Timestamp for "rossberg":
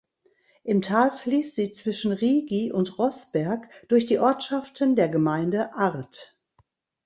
2.97-3.69